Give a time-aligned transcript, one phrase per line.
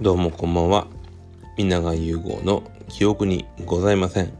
[0.00, 0.88] どうもこんばんは。
[1.56, 4.36] 皆が融合の記憶にございません。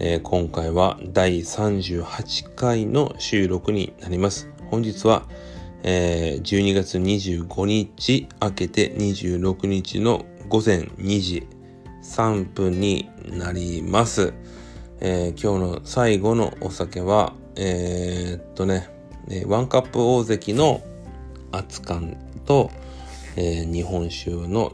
[0.00, 4.48] えー、今回は第38回の収録になります。
[4.70, 5.28] 本日は、
[5.82, 11.46] えー、12月25日明けて26日の午前2時
[12.02, 14.32] 3分になります。
[15.00, 18.88] えー、今日の最後のお酒は、えー、っとね、
[19.46, 20.80] ワンカップ大関の
[21.52, 22.16] 熱燗
[22.46, 22.70] と、
[23.36, 24.72] えー、日本酒の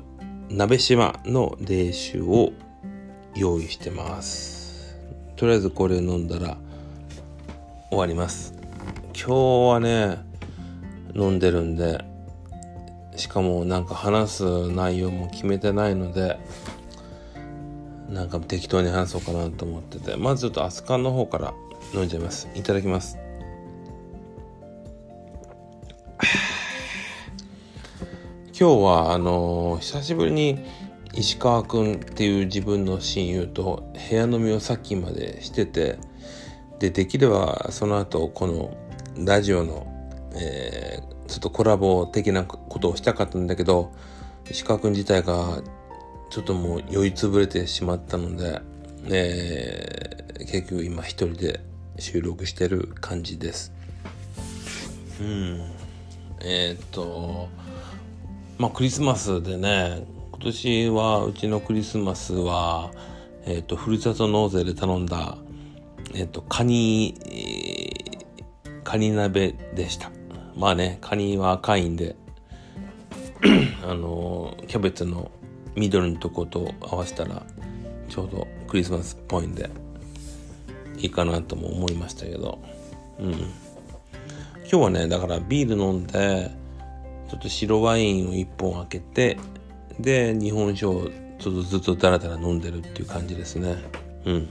[0.51, 2.53] 鍋島の冷酒を
[3.35, 4.97] 用意してます。
[5.37, 6.57] とりあえずこれ飲んだら
[7.91, 8.55] 終わります。
[9.15, 9.35] 今日
[9.73, 10.19] はね
[11.15, 12.05] 飲んでるんで
[13.17, 16.39] しかもなんか話す内容も決めてないので
[18.09, 21.55] なんか適当に話そうかなと思っててまずちょっとアスカンの方から
[21.95, 22.49] 飲んじゃいます。
[22.55, 23.19] いただきます。
[28.57, 30.61] 今日はあの、久しぶりに
[31.13, 35.99] 石川くんっていう自分の親友と部屋飲みをさっきまでしてて
[36.79, 38.77] でできればその後この
[39.17, 39.89] ラジオの、
[40.37, 43.93] えー、ちょっとコラボ的なことをしたかったんだけど
[44.49, 45.61] 石川くん自体が
[46.31, 48.61] ちょっともう酔いつぶれてしまったので、
[49.07, 51.61] えー、結局今一人で
[51.99, 53.73] 収録してる感じです。
[55.21, 55.61] うん
[56.41, 57.49] えー、っと
[58.59, 62.91] まあクリスマスでね今年はうちのクリスマスは
[63.47, 65.39] えっ、ー、とふるさと納税で頼んだ
[66.15, 70.11] えっ、ー、とカニ、えー、カニ鍋でした。
[70.57, 72.15] まあねカニは赤いんで
[73.85, 75.31] あのキャベツの
[75.75, 77.43] 緑のとこと合わせたら
[78.09, 79.69] ちょうどクリスマスっぽいんで
[80.99, 82.59] いいかなとも思いましたけど。
[83.19, 83.33] うん。
[84.71, 86.51] 今日はねだからビール飲んで
[87.35, 89.39] ちょっと白ワインを1本開けて
[89.99, 93.75] で日本酒をちょっとずっとダラダラ飲んでるっていう感じですね
[94.25, 94.49] うん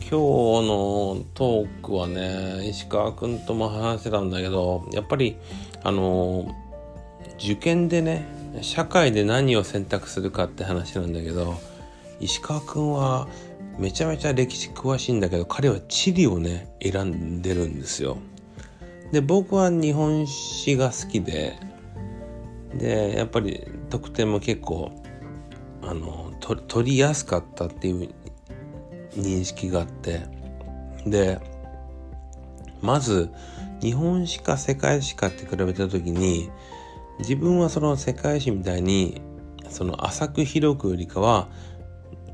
[0.00, 5.36] 今日のトークはね石川君とも話してたんだけどやっぱり
[5.84, 6.50] あの
[7.36, 8.24] 受験でね
[8.62, 11.60] 社会で何を選択するかって話なんだけど
[12.18, 13.28] 石川君は
[13.78, 18.16] めちゃめちゃ歴史詳しいんだけど彼は地理をね選んでるんですよ。
[19.12, 21.58] で僕は日本史が好きで
[22.74, 24.90] でやっぱり得点も結構
[25.82, 28.14] あの取りやすかったっていう
[29.14, 30.22] 認識があって
[31.06, 31.38] で
[32.80, 33.30] まず
[33.80, 36.50] 日本史か世界史かって比べた時に
[37.18, 39.20] 自分はその世界史みたいに
[39.68, 41.48] その浅く広くよりかは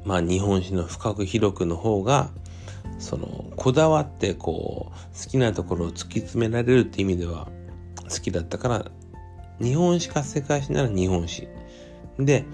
[0.04, 2.30] まあ日本史の深く広くの方が
[2.98, 7.48] そのこだわってこう好きなところを突き詰められるって意味では
[8.08, 8.84] 好きだったから
[9.60, 11.48] 日本史か世界史なら日本史。
[12.18, 12.44] で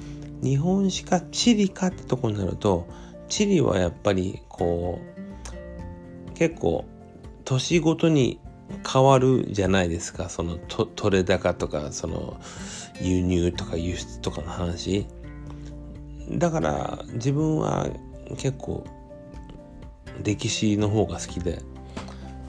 [0.42, 2.86] 日本史か地理かってとこになると
[3.28, 6.84] 地理はやっぱりこう結構
[7.44, 8.40] 年ごとに
[8.90, 10.28] 変わるじゃないですか。
[10.28, 12.40] そのと取れ高とかその
[13.00, 15.06] 輸入とか輸出とかの話。
[16.30, 17.88] だから自分は
[18.38, 18.84] 結構
[20.22, 21.60] 歴史の方が好きで。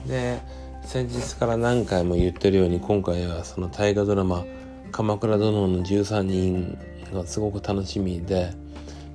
[0.06, 0.40] で
[0.82, 4.44] 先日から何回も言ってるように今回はその大河ドラマ
[4.92, 6.78] 「鎌倉殿の13人」
[7.12, 8.52] がすごく楽しみで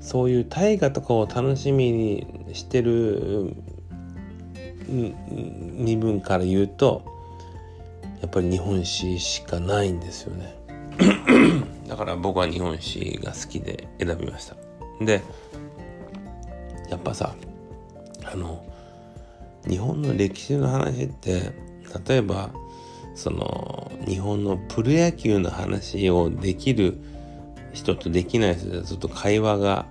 [0.01, 3.55] そういう大河とかを楽しみにしてる
[4.89, 7.03] 身分から言うと
[8.19, 10.55] やっぱり日本史しかないんですよね。
[11.87, 14.55] だから僕は日本史が好きで選びました。
[15.03, 15.21] で
[16.89, 17.33] やっぱさ
[18.31, 18.65] あの
[19.67, 21.51] 日本の歴史の話って
[22.07, 22.49] 例えば
[23.15, 26.97] その日本のプロ野球の話をできる
[27.73, 29.85] 人とできない人ではちょっと会話が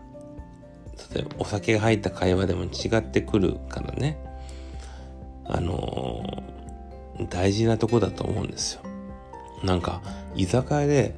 [1.14, 4.18] 例えばお酒が入った会話でも違ってくるからね
[5.46, 6.24] あの
[7.28, 8.82] 大事なとこだと思うんですよ。
[9.62, 10.00] なんか
[10.34, 11.14] 居酒屋で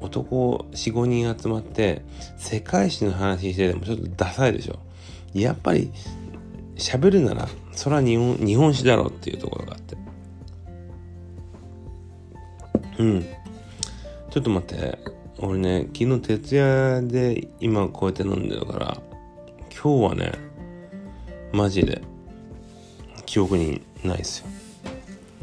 [0.00, 2.02] 男45人集まって
[2.36, 4.78] 世界史の話しててもちょっとダサいでしょ。
[5.34, 5.92] やっぱり
[6.76, 9.96] 喋るならそれは日本日本史だろうっていうところがあって。
[12.98, 13.22] うん。
[14.30, 14.98] ちょっと待って。
[15.38, 18.98] 俺ね昨日徹夜で今こうやって飲んでるから
[19.70, 20.32] 今日はね
[21.52, 22.00] マジで
[23.26, 24.46] 記憶にないですよ。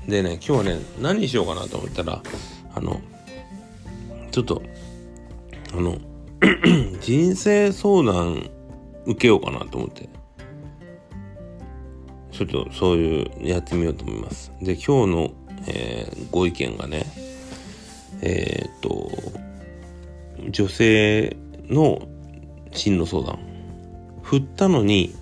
[0.08, 2.24] でね今日はね何しようかなと思ったら
[2.74, 3.02] あの
[4.32, 4.64] ちょっと
[5.74, 5.98] あの
[7.00, 8.50] 人生相談
[9.06, 10.10] 受けようかなと思って。
[12.48, 14.52] ちょっとそういうやってみようと思います。
[14.62, 15.32] で、今日の、
[15.68, 17.06] えー、ご意見がね、
[18.22, 19.12] えっ、と
[20.50, 21.36] 女性
[21.70, 22.02] の
[22.72, 23.40] 進路相談。
[24.22, 25.14] 振ったのに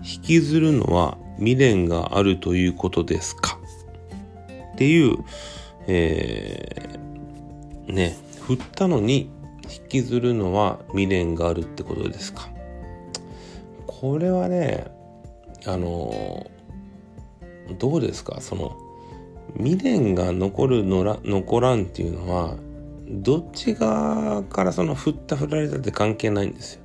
[0.00, 3.58] 引きずるのは未練があるということですか？
[4.74, 5.16] っていう、
[5.86, 9.30] えー、ね振ったのに
[9.64, 12.48] 引きずるのは未練があるってことですか？
[13.86, 14.86] これはね
[15.66, 16.48] あの
[17.78, 18.40] どうですか？
[18.40, 18.76] その
[19.56, 22.56] 未練が残るのら残らんっていうのは
[23.08, 26.82] どっち側からその振った振られたって関係ないんですよ。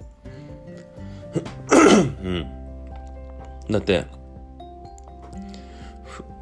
[2.24, 2.46] うん、
[3.70, 4.06] だって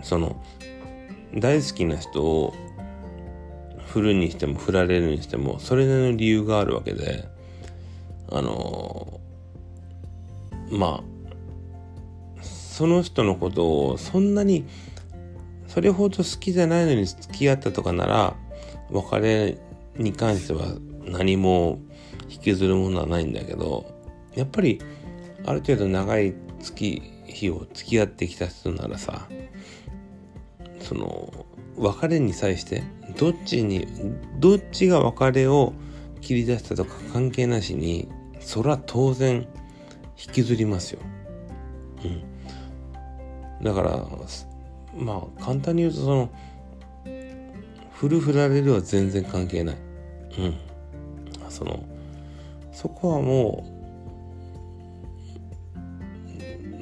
[0.01, 0.41] その
[1.35, 2.53] 大好きな人を
[3.87, 7.27] 振るにしても振られるにしてもそれなりの理由があるわけで
[8.31, 9.19] あの
[10.71, 11.08] まあ
[12.79, 14.65] その人のことをそんなに
[15.67, 18.37] それほど好きじゃないのに付き合ったとかなら
[18.89, 19.57] 別れ
[19.97, 21.81] に関しては何も
[22.29, 23.85] 引きずるものはないんだけど
[24.33, 24.81] やっぱり
[25.45, 29.27] ある程度長い月日を付き合ってきた人ならさ
[30.79, 31.33] その
[31.75, 32.83] 別れに際して
[33.17, 33.87] どっちに
[34.39, 35.73] どっちが別れを
[36.21, 38.07] 切り出したとか関係なしに
[38.39, 39.49] それは当然
[40.15, 41.01] 引きずりますよ。
[42.05, 42.28] うん。
[43.61, 44.05] だから
[44.95, 46.29] まあ簡単に言うとその
[47.93, 49.75] 振る振られるは全然関係ない。
[50.37, 50.55] うん。
[51.49, 51.83] その
[52.71, 53.65] そこはも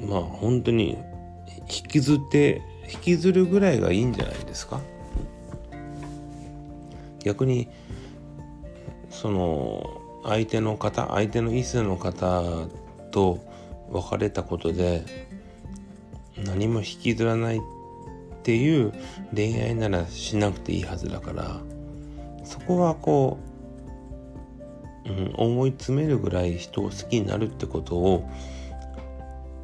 [0.02, 0.96] うまあ本当に
[1.68, 4.80] 引きずって引きずるぐらいがいいんじゃないですか
[7.24, 7.68] 逆に
[9.10, 12.68] その相手の方相手の異性の方
[13.10, 13.38] と
[13.90, 15.27] 別れたことで
[16.44, 17.60] 何も引きずらないっ
[18.42, 18.92] ていう
[19.34, 21.60] 恋愛ならしなくていいはずだから
[22.44, 23.38] そこはこ
[25.06, 28.30] う、うん、思い詰めるぐらい人を好きになるってことを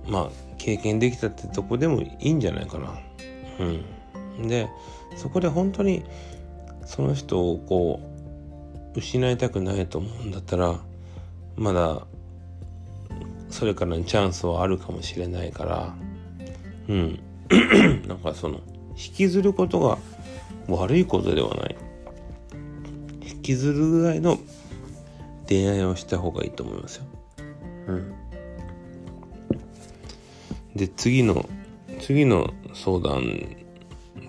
[0.07, 2.99] まあ経験できたってとこでもいいんじゃないかな。
[4.37, 4.69] うん、で
[5.17, 6.05] そこで本当に
[6.85, 8.01] その人をこ
[8.95, 10.79] う失いたくないと思うんだったら
[11.57, 12.07] まだ
[13.49, 15.95] それからのチャンスはあるかもしれないから
[16.89, 17.21] うん。
[18.09, 18.61] なんかその
[18.91, 19.99] 引きずることが
[20.69, 21.77] 悪いことではない。
[23.27, 24.39] 引きずるぐらいの
[25.49, 27.05] 恋愛をした方がいいと思いますよ。
[27.87, 28.15] うん、
[30.75, 31.47] で次の
[32.01, 33.57] 次の相談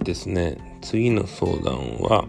[0.04, 0.80] ですね。
[0.82, 2.26] 次の相談は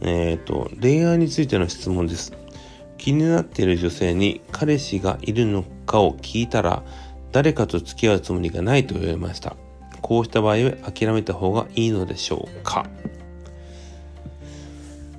[0.00, 2.32] えっ、ー、と恋愛についての質問です。
[2.98, 6.82] 気になっている女性に彼氏がいるのかを聞いたら
[7.34, 9.56] 誰かと付き合うつもりがないと言われました。
[10.02, 12.86] こうした場合は諦めた方がいいのでしょうか。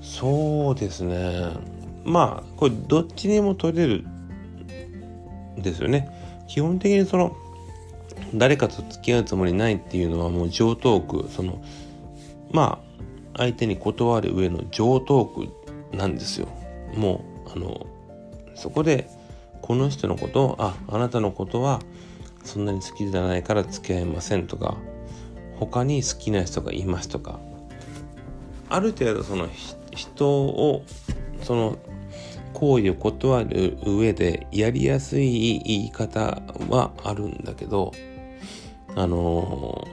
[0.02, 1.50] そうですね。
[2.06, 4.06] まあこれどっちにも取れる
[5.58, 6.08] ですよね。
[6.48, 7.36] 基本的にその
[8.34, 11.62] 誰かと付き合うつもりないっていうのはもう上等句その
[12.50, 12.82] ま
[13.36, 15.50] あ相手に断る上の上等句
[15.92, 16.48] なんですよ。
[16.96, 17.86] もうあの
[18.56, 19.10] そこで
[19.62, 21.82] この人のことをああなたのことは
[22.46, 24.78] そんなに好きじゃないから付き合いませんとか
[25.60, 27.40] 他に好きな人がいますとか
[28.70, 29.50] ある程度その
[29.92, 30.84] 人を
[31.42, 31.78] その
[32.54, 37.92] 行為を断る上でやりやすい言い方はあるんだけど
[38.96, 39.86] あの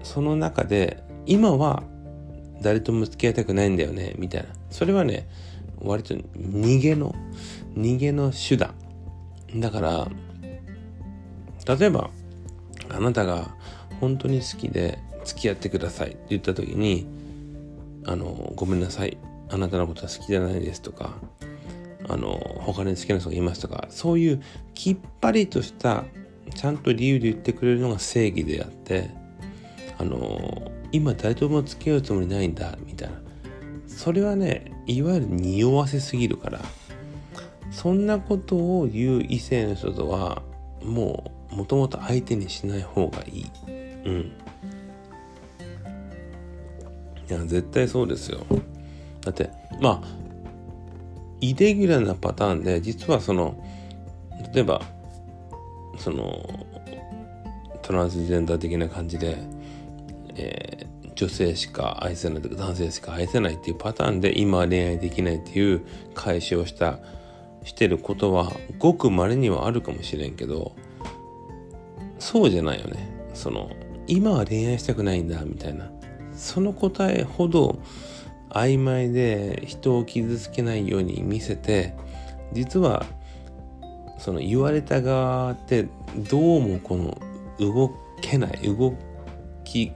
[0.00, 1.82] ー、その中で今は
[2.62, 4.48] 誰とも付き合いたくないんだよねみたいな。
[4.70, 5.28] それはね
[5.78, 7.14] 割と逃げの
[7.76, 8.74] 逃げの手段。
[9.56, 10.08] だから
[11.66, 12.10] 例えば
[12.90, 13.54] あなたが
[14.00, 17.06] 本当に好きで付き合ってくださいって言った時に
[18.06, 19.16] あのごめんなさい
[19.50, 21.14] あなたのことは好きじゃないですとか
[22.08, 24.42] あの他に好きな人がいますとかそういう
[24.74, 26.04] きっぱりとした
[26.54, 29.10] ちゃんと理由で言ってくれるのが正義であって
[29.98, 33.24] あの今誰とも付き合うつもりないんだみたいな。
[33.94, 36.60] それはねいわゆる匂わせすぎるから
[37.70, 40.42] そんなことを言う異性の人とは
[40.82, 43.50] もうもともと相手にしない方がいい。
[44.04, 44.32] うん。
[47.28, 48.44] いや絶対そうですよ。
[49.22, 50.24] だってまあ
[51.40, 53.62] イレギュラーなパターンで実はその
[54.52, 54.82] 例えば
[55.98, 56.66] その
[57.82, 59.36] トランスジェンダー的な感じで、
[60.36, 65.82] えー、女性しか愛せないとか男性しか愛せないっていうパターンで今恋愛できないっていう
[66.14, 66.98] 解消をした
[67.62, 70.74] してることはごく稀にはあるかもしれんけど
[72.34, 73.08] そうじゃないよね。
[73.32, 73.70] その
[74.08, 75.88] 今は恋愛したくないんだみたいな。
[76.34, 77.78] その答えほど
[78.50, 81.94] 曖昧で人を傷つけないように見せて
[82.52, 83.06] 実は
[84.18, 85.86] その言われた側って
[86.28, 87.16] どうもこの
[87.60, 88.94] 動けない動
[89.62, 89.92] き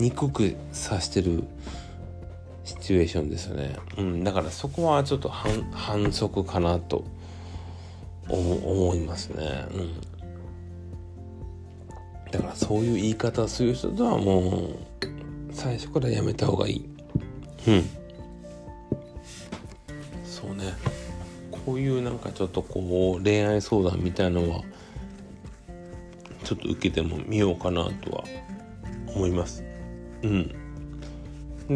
[0.00, 1.44] にくくさしてる
[2.64, 7.04] シチュエーションですよね、うん、だからそこはちょっと反則かなと
[8.28, 10.17] 思いますね、うん、
[12.30, 14.76] だからそういう言い方をする人とはもう
[15.52, 16.88] 最初からやめた方がいい。
[17.66, 17.84] うん。
[20.24, 20.72] そうね。
[21.50, 24.62] こういうなんかちょっとこう恋愛相談みたいのは
[26.44, 28.24] ちょっと受けてもみようかなとは
[29.14, 29.64] 思います。
[30.22, 30.54] うん。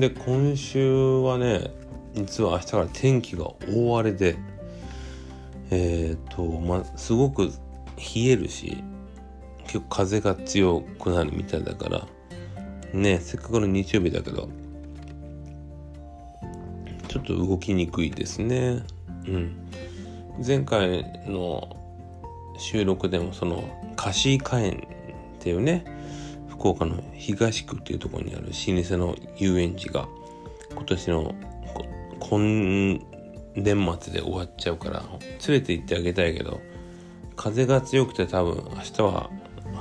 [0.01, 1.71] で今週はね
[2.15, 4.37] 実は明日から天気が大荒れで
[5.71, 7.51] えっ、ー、とまあすごく
[7.97, 8.83] 冷えるし
[9.65, 12.07] 結構風が強くなるみたいだから。
[12.93, 14.49] ねせっかくの日曜日だけど。
[17.09, 18.85] ちょっと動きにくいですね。
[19.27, 19.57] うん。
[20.45, 21.77] 前回の
[22.59, 23.65] 収録でもその
[23.97, 24.75] 貸し火炎っ
[25.41, 25.85] ていうね
[26.49, 30.09] 福岡の東区っていうところにある老舗の遊園地が
[30.71, 31.35] 今年の
[32.21, 33.01] 今
[33.57, 35.03] 年末で終わっちゃうから
[35.47, 36.61] 連れて行ってあげたいけど
[37.37, 39.31] 風が強くて多分明日は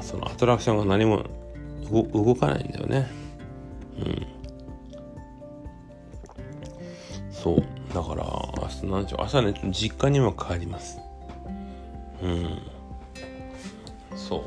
[0.02, 1.24] そのアトラクションが何も
[1.92, 3.08] 動かないんだよね。
[4.00, 4.28] うん。
[7.32, 7.64] そう。
[7.94, 8.24] だから
[8.62, 9.24] 明日何でしよう。
[9.24, 11.00] 明日ね実家にも帰ります。
[12.22, 12.60] うん。
[14.16, 14.42] そう。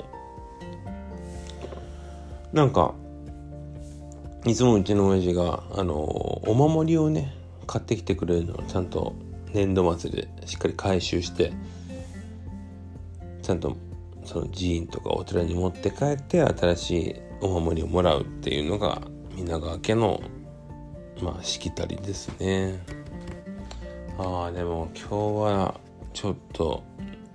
[2.57, 2.95] なんか
[4.47, 7.35] いつもうちの親父があのお守りをね
[7.67, 9.15] 買ってきてくれるのをちゃんと
[9.53, 11.53] 年度末でしっかり回収して
[13.43, 13.77] ちゃんと
[14.25, 19.03] その寺院とかお寺に持って帰って新しいお守りをもらうっていうのが
[19.35, 20.21] 皆川家の
[21.23, 22.83] まあしきたりですね。
[24.19, 25.81] ああでも今日は
[26.13, 26.83] ちょっと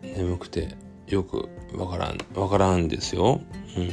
[0.01, 0.75] 眠くて
[1.07, 3.41] よくわからんわからんですよ。
[3.77, 3.91] うん。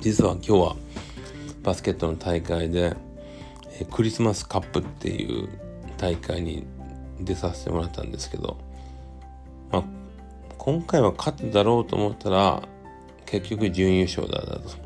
[0.00, 0.76] 実は今日は
[1.62, 2.96] バスケットの大会で
[3.90, 5.48] クリスマスカップっていう
[5.98, 6.66] 大会に
[7.20, 8.58] 出させてもらったんですけど、
[10.62, 12.62] 今回は勝つだろうと思ったら
[13.24, 14.76] 結局準優勝だったと。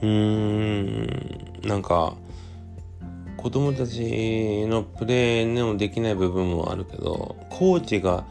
[0.00, 2.14] うーんなんか
[3.36, 8.24] 子供たちのプレーのできない部分もあるけどコーチが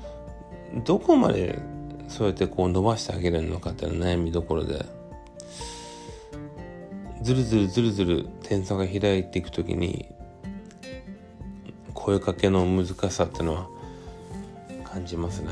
[0.86, 1.60] どこまで
[2.08, 4.84] そうやってこう伸ばしてあげるのかっていうのは悩みどころで
[7.22, 10.08] ずるずるずるずる点差が開いていく時に
[11.94, 13.81] 声かけの難しさっていうのは
[14.92, 15.52] 感じますね。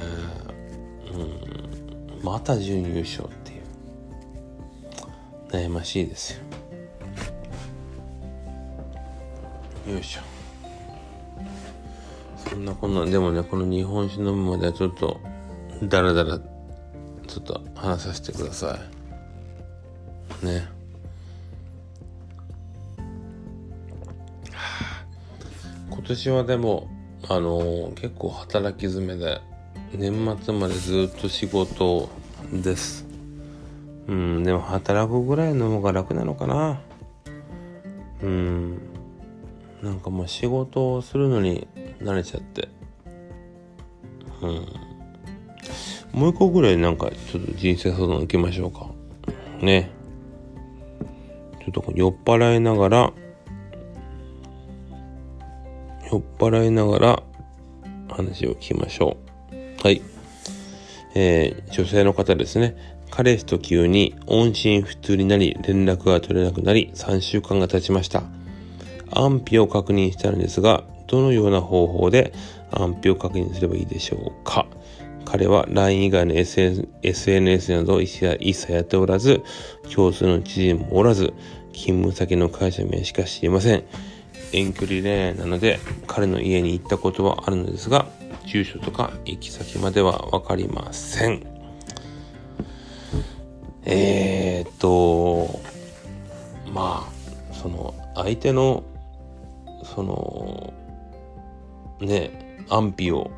[1.13, 1.17] う
[2.22, 2.24] ん。
[2.24, 3.62] また準優勝っていう。
[5.50, 6.39] 悩ましいですよ。
[9.93, 10.22] よいしょ。
[12.50, 13.05] そんなこんな。
[13.05, 15.22] でもねこの日本酒飲むまではちょっと
[15.84, 16.43] だらだらちょ
[17.39, 18.77] っと話させてくださ
[20.41, 20.46] い。
[20.46, 20.67] ね。
[25.89, 26.89] 今年はでも
[27.31, 29.39] あの、結構働き詰めで
[29.93, 32.09] 年末までずっと仕事
[32.51, 33.05] です。
[34.07, 36.81] うんでも働くぐらいの方が楽なのかな。
[38.24, 38.79] うん。
[39.83, 41.67] なんかもう仕事をするのに
[42.00, 42.67] 慣れちゃって。
[44.41, 44.65] うん。
[46.12, 48.88] もう一個ぐらいなんかちょっと人生相談受けましょうか。
[49.62, 49.91] ね。
[51.59, 53.13] ちょっと酔っ払いながら
[56.11, 57.23] 酔っ払いながら
[58.09, 59.17] 話を聞きましょ
[59.51, 59.83] う。
[59.83, 60.01] はい。
[61.15, 62.75] えー、女性の方ですね。
[63.11, 68.23] 彼氏と急に音信不通になり連絡が取れなくなり3週間が経ちました。
[69.11, 72.33] 安否を確認したのですが、どのような方法で
[72.71, 74.65] 安否を確認すればいいでしょうか。
[75.25, 79.43] 彼は LINE 以外の SNS など一切やっておらず、
[79.93, 81.33] 共通の知人もおらず、
[81.73, 83.83] 勤務先の会社名しか知りません。
[84.51, 88.07] 遠距離恋愛なので、彼の家に行ったことはあるのですが、
[88.45, 91.45] 住所とか行き先まではわかりません。
[93.85, 95.59] えー、っと、
[96.73, 98.83] まあ、その相手の
[99.83, 100.73] その
[101.99, 103.31] ね安否を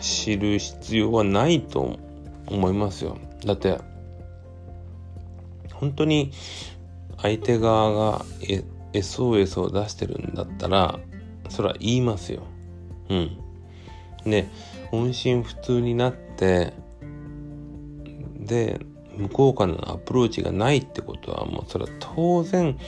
[0.00, 1.98] 知る必要はないと
[2.46, 3.78] 思いますよだって
[5.72, 6.32] 本当に
[7.18, 8.24] 相手側が
[8.92, 10.98] SOS を出してるんだったら
[11.48, 12.42] それは言いますよ。
[13.08, 13.38] うん。
[14.24, 14.48] で
[14.92, 16.72] 音信不通になって
[18.38, 18.80] で
[19.16, 22.78] 向こうからのアプローチがないってことはもうそれは当然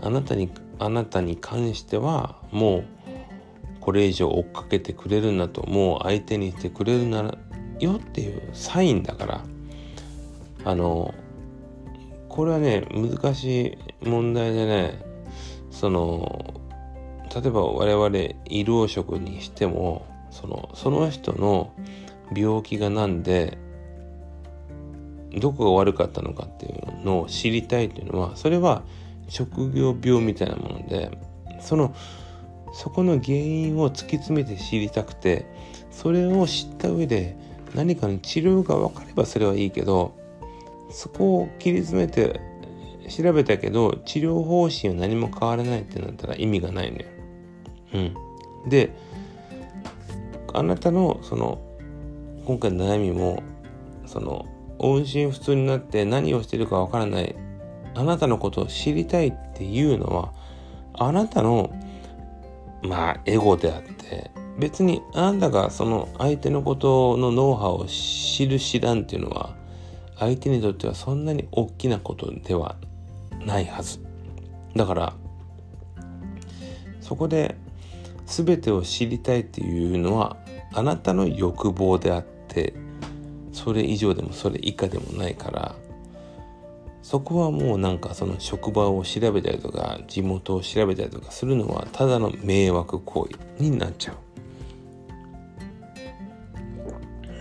[0.00, 2.84] あなたにあなたに関してはもう
[3.80, 7.38] これ以上追っかけてくれるんだともう相手にしてくれるなら
[7.78, 9.44] よっていうサインだから。
[10.66, 11.14] あの
[12.28, 15.05] これはね難しい問題でね
[15.78, 16.54] その
[17.34, 18.08] 例えば我々
[18.46, 21.70] 医療職にしてもそのその人の
[22.34, 23.58] 病気が何で
[25.38, 28.84] どこが悪かったのかっていうのを知りたいというのはそれは
[29.28, 31.10] 職業病みたいなもので
[31.60, 31.94] その
[32.72, 35.44] そこの原因を突き詰めて知りたくて
[35.90, 37.36] それを知った上で
[37.74, 40.16] 何かの治療が分かればそれはいいけど
[40.90, 42.40] そこを切り詰めて
[43.08, 47.04] 調べたけど治療方針は何も変わらないってなったら意味がないのよ。
[47.94, 48.90] うん、で
[50.52, 51.60] あなたのその
[52.44, 53.42] 今回の悩みも
[54.06, 54.46] その
[54.78, 57.34] 音信不通になって何をしてるかわからない
[57.94, 60.32] あなたのことを知りたいっていうのは
[60.94, 61.72] あなたの
[62.82, 69.54] まあエゴであって別にあなたがその相手のことのノウハウを知る知らんっていうのは
[70.18, 72.76] 相手にとってはそんなに大きなことでは
[73.46, 74.00] ないはず
[74.74, 75.14] だから
[77.00, 77.56] そこで
[78.26, 80.36] 全てを知りたいっていうのは
[80.74, 82.74] あなたの欲望であって
[83.52, 85.76] それ以上でもそれ以下でもないから
[87.02, 94.16] そこはもうなんかその職場を調べたりとか地元を調べたりとかするのはただの迷惑行為になっちゃう。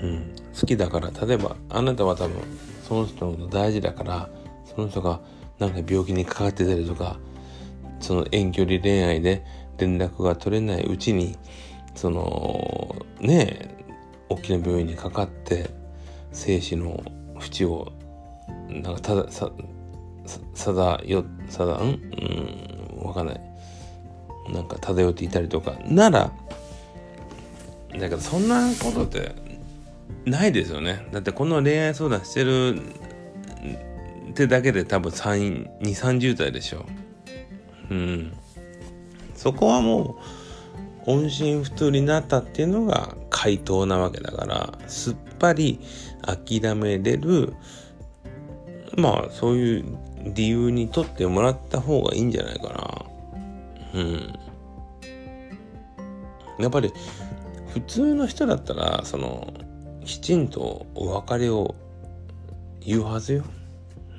[0.03, 2.35] うん、好きだから例えばあなたは多分
[2.87, 4.29] その人のこと大事だから
[4.65, 5.19] その人が
[5.59, 7.17] なんか病気にかかってたりとか
[7.99, 9.45] その遠距離恋愛で
[9.77, 11.37] 連絡が取れないうちに
[11.95, 13.75] そのね
[14.29, 15.69] 大きな病院にかかって
[16.31, 17.03] 生死の
[17.39, 17.91] 淵を
[18.69, 19.51] なんかたださ
[20.53, 23.41] さだよさだんうんわかんない。
[24.51, 25.75] なんか漂っていたりとか。
[25.85, 26.31] なら
[27.91, 29.33] だけどそんなことって
[30.25, 31.07] ないですよね。
[31.11, 32.81] だってこの恋愛相談してる
[34.35, 36.85] ってだけで多分2 30代でしょ。
[37.89, 38.33] うん。
[39.33, 40.17] そこはも
[41.07, 45.79] う音信不通になったっていうのが回答なわけだからすっぱり
[46.21, 47.53] 諦めれる
[48.97, 49.85] まあそういう
[50.33, 53.05] 理由にとってもらった方がいいんじゃないか
[53.93, 54.01] な。
[54.01, 54.33] うん。
[56.59, 56.91] やっぱり
[57.69, 59.53] 普通の人だったらその
[60.03, 61.75] きちんとお別れを
[62.81, 63.43] 言うはずよ。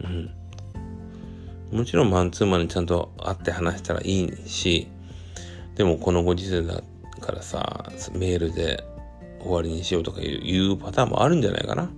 [0.08, 1.78] うん。
[1.78, 4.86] もちろんマンツーマンにちゃんと会って話したらいいし
[5.74, 6.80] でもこのご時世だ
[7.20, 8.84] からさメールで
[9.40, 11.90] 終わりにしようとかいうパターンもあるんじゃないかな。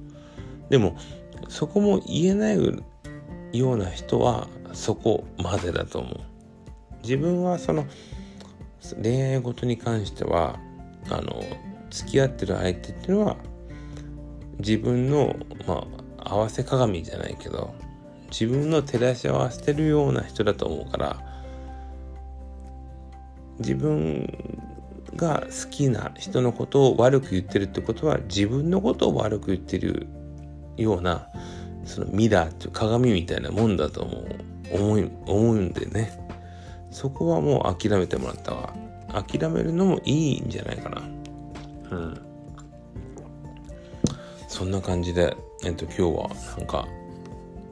[0.68, 0.96] でも
[1.48, 2.56] そこも言えない
[3.52, 6.20] ような人はそこまでだと思う。
[7.02, 7.86] 自分はその
[9.02, 10.58] 恋愛事に関しては
[11.08, 11.42] あの
[11.90, 13.36] 付き合ってる相手っていうのは
[14.58, 15.86] 自分のま
[16.18, 17.74] あ合わせ鏡じゃないけど
[18.30, 21.16] 自分の照らし合わせてるような人だと思うから
[23.58, 24.68] 自分
[25.16, 30.06] が好きな人のことを悪く言ってるってことは自分のことを悪く言ってる
[30.76, 31.28] ような
[31.84, 34.26] そのミラーっていう鏡みたいなもんだと思う。
[34.70, 36.12] 思い思うんでね。
[36.90, 38.74] そこはもう諦めてもらったわ
[39.08, 41.02] 諦めるのもいいんじゃないかな。
[41.90, 42.20] うん。
[44.48, 46.86] そんな感じでえっと今日はなんか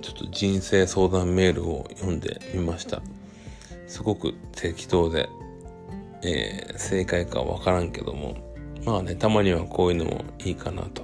[0.06, 3.02] ちょっと人生相談メールを読んでみました。
[3.88, 5.28] すごく適当で
[6.22, 8.36] えー、正解かわからんけども。
[8.84, 11.02] まあねたまにはこういうのもいいかなと。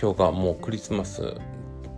[0.00, 1.36] 今日がもうクリスマス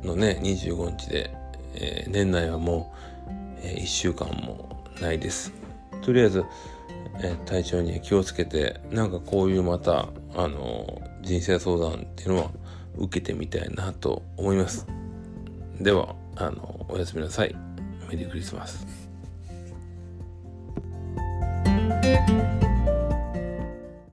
[0.04, 1.34] のね25日で、
[1.74, 2.94] えー、年内はも
[3.26, 3.30] う、
[3.62, 5.52] えー、1週間もないです。
[6.02, 6.44] とりあえず、
[7.20, 12.50] えー、体調に気をつけてなんかこういうまたあの人生相談っていうのは
[12.98, 14.86] 受けてみたいなと思います
[15.80, 17.54] ではあのおやすみなさい
[18.08, 18.86] メリークリスマス
[22.06, 22.65] Thank you.